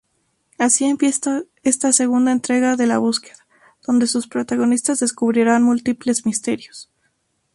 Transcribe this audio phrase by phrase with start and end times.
[0.57, 3.45] Así comienza esta segunda entrega de la búsqueda,
[3.85, 6.89] donde sus protagonistas descubrirán múltiples misterios.